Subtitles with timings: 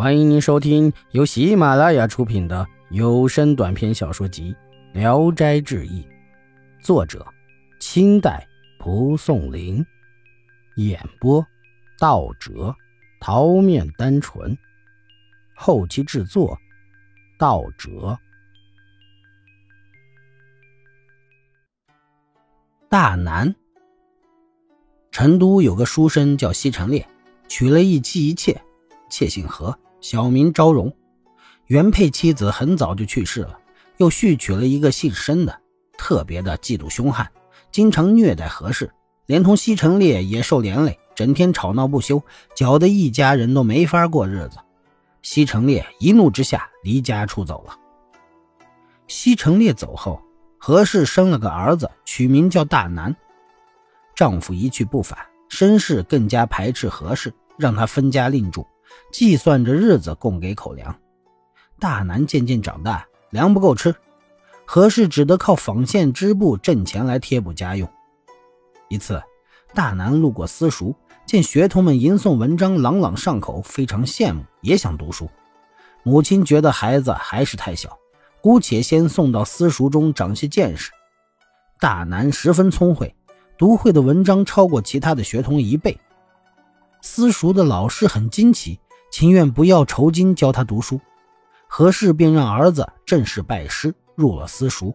[0.00, 4.56] 欢迎您收听由喜马拉雅出品的有声短篇小说集
[4.98, 6.02] 《聊斋志异》，
[6.82, 7.26] 作者：
[7.80, 8.48] 清代
[8.78, 9.84] 蒲松龄，
[10.76, 11.46] 演播：
[11.98, 12.74] 道哲、
[13.20, 14.56] 桃面单纯，
[15.54, 16.58] 后期制作：
[17.38, 18.18] 道哲。
[22.88, 23.54] 大南，
[25.12, 27.06] 成都有个书生叫西城烈，
[27.48, 28.58] 娶了一妻一妾，
[29.10, 29.78] 妾姓何。
[30.00, 30.92] 小名昭荣，
[31.66, 33.58] 原配妻子很早就去世了，
[33.98, 35.60] 又续娶了一个姓申的，
[35.98, 37.30] 特别的嫉妒凶悍，
[37.70, 38.90] 经常虐待何氏，
[39.26, 42.22] 连同西城烈也受连累，整天吵闹不休，
[42.54, 44.56] 搅得一家人都没法过日子。
[45.22, 47.76] 西城烈一怒之下离家出走了。
[49.06, 50.18] 西城烈走后，
[50.56, 53.14] 何氏生了个儿子，取名叫大南。
[54.14, 55.18] 丈夫一去不返，
[55.50, 58.66] 申氏更加排斥何氏，让他分家另住。
[59.12, 60.96] 计算着日子供给口粮，
[61.78, 63.94] 大南渐渐长大，粮不够吃，
[64.64, 67.88] 何氏只得靠纺线织布挣钱来贴补家用。
[68.88, 69.22] 一次，
[69.74, 70.94] 大南路过私塾，
[71.26, 75.28] 见学童们吟诵文章朗朗上口，非常羡慕，也想读书。
[76.02, 77.98] 母亲觉得孩子还是太小，
[78.40, 80.90] 姑且先送到私塾中长些见识。
[81.78, 83.14] 大南十分聪慧，
[83.58, 85.98] 读会的文章超过其他的学童一倍。
[87.02, 88.78] 私塾的老师很惊奇，
[89.10, 91.00] 情愿不要酬金教他读书。
[91.66, 94.94] 何氏便让儿子正式拜师入了私塾，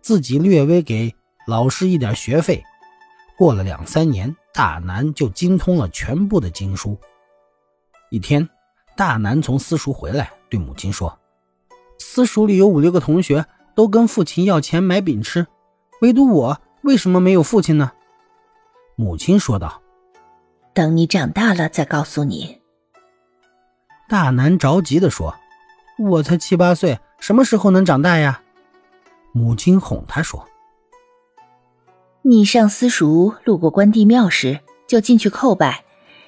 [0.00, 1.14] 自己略微给
[1.46, 2.62] 老师一点学费。
[3.36, 6.96] 过了两三年，大南就精通了全部的经书。
[8.10, 8.48] 一天，
[8.96, 11.18] 大南从私塾回来，对母亲说
[11.98, 13.44] ：“私塾里有五六个同学
[13.74, 15.46] 都跟父亲要钱买饼吃，
[16.02, 17.90] 唯独我为什么没有父亲呢？”
[18.96, 19.81] 母亲说道。
[20.74, 22.60] 等你长大了再告诉你。
[24.08, 25.34] 大南着急地说
[25.98, 28.42] ：“我才七八岁，什么时候能长大呀？”
[29.32, 30.46] 母亲哄他说
[32.22, 35.84] ：“你上私塾路过关帝庙时，就进去叩拜，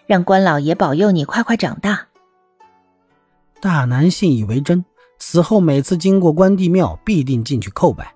[0.06, 2.08] 让关老爷保佑你快快长大。”
[3.60, 4.84] 大南信以为真，
[5.18, 8.14] 此后每次经过关帝庙，必定进去叩拜。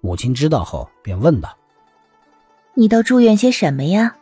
[0.00, 1.56] 母亲知道后，便问道
[2.74, 4.16] ：“你都祝愿些什么呀？”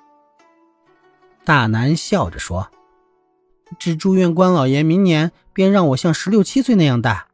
[1.45, 2.71] 大南笑着说
[3.79, 7.27] ：“只祝愿关老爷明年便让我像十六七岁那样大。”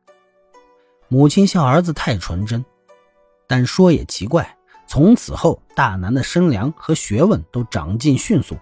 [1.09, 2.65] 母亲笑儿子太纯真，
[3.47, 8.57] 但说也奇怪，从此后大南的身量和学问都长进迅速，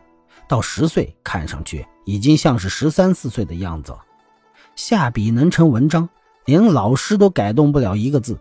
[0.48, 3.98] 到十岁看上去已经像是十三四岁的样子了。
[4.74, 6.08] 下笔能成文章，
[6.44, 8.38] 连老师都改动不了一个字。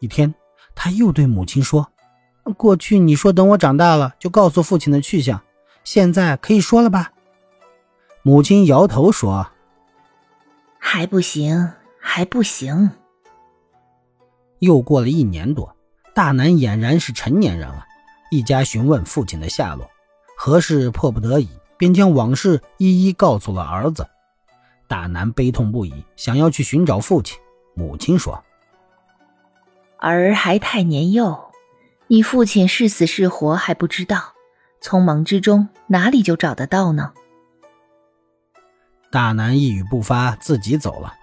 [0.00, 0.34] 一天，
[0.74, 1.86] 他又对母亲说
[2.56, 5.38] ：“过去你说等我长大了就告诉父亲的去向。”
[5.84, 7.12] 现在可以说了吧？
[8.22, 9.50] 母亲摇头说
[10.78, 12.90] ：“还不行，还不行。”
[14.60, 15.76] 又过了一年多，
[16.14, 17.84] 大南俨然是成年人了。
[18.30, 19.90] 一家询问父亲的下落，
[20.36, 24.08] 何氏迫不得已，便将往事一一告诉了儿子。
[24.86, 27.38] 大南悲痛不已，想要去寻找父亲。
[27.74, 28.44] 母亲说
[29.98, 31.50] ：“儿还太年幼，
[32.06, 34.34] 你父亲是死是活还不知道。”
[34.82, 37.12] 匆忙之中，哪里就找得到呢？
[39.10, 41.14] 大南一语不发，自己走了。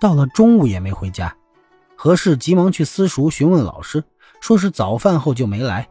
[0.00, 1.34] 到了中午也没回家。
[1.96, 4.02] 何氏急忙去私塾询问老师，
[4.40, 5.86] 说是早饭后就没来。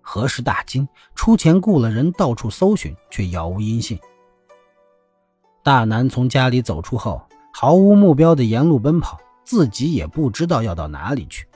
[0.00, 3.98] 何氏大惊，出钱雇了人到处搜寻，却杳无音信。
[5.64, 7.20] 大南从家里走出后，
[7.52, 11.46] 毫无目标的沿路奔跑，自己也不知道要到哪里去。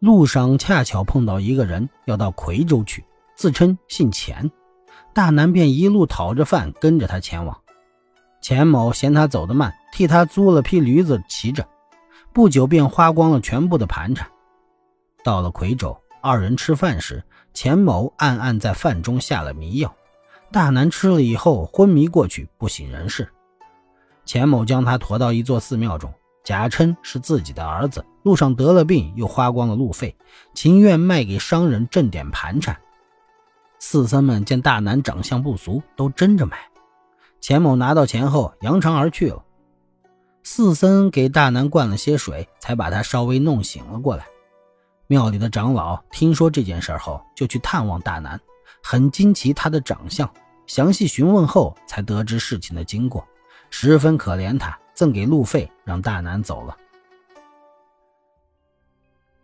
[0.00, 3.04] 路上恰巧碰到一个人要到夔州去。
[3.34, 4.50] 自称姓钱，
[5.12, 7.56] 大南便一路讨着饭跟着他前往。
[8.40, 11.66] 钱某嫌他走得慢，替他租了匹驴子骑着，
[12.32, 14.28] 不久便花光了全部的盘缠。
[15.22, 17.24] 到了夔州，二人吃饭时，
[17.54, 19.94] 钱某暗暗在饭中下了迷药，
[20.52, 23.28] 大南吃了以后昏迷过去，不省人事。
[24.26, 26.12] 钱某将他驮到一座寺庙中，
[26.44, 30.14] 假称是自己的儿子，路上得了病，又花光了路费，
[30.54, 32.78] 情愿卖给商人挣点盘缠。
[33.86, 36.56] 四僧们见大南长相不俗，都争着买。
[37.38, 39.44] 钱某拿到钱后，扬长而去了。
[40.42, 44.24] 四僧给大南灌了些水，才把他稍微弄醒了过来。
[45.06, 48.40] 庙里的长老听说这件事后，就去探望大南，
[48.82, 50.28] 很惊奇他的长相。
[50.66, 53.22] 详细询问后，才得知事情的经过，
[53.68, 56.74] 十分可怜他，赠给路费，让大南走了。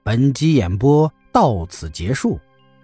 [0.02, 2.40] 本集演播到此结束。